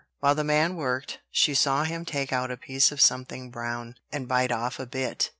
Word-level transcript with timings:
While 0.19 0.33
the 0.33 0.43
man 0.43 0.77
worked, 0.77 1.19
she 1.29 1.53
saw 1.53 1.83
him 1.83 2.05
take 2.05 2.33
out 2.33 2.49
a 2.49 2.57
piece 2.57 2.91
of 2.91 2.99
something 2.99 3.51
brown, 3.51 3.97
and 4.11 4.27
bite 4.27 4.51
off 4.51 4.79
a 4.79 4.87
bit. 4.87 5.29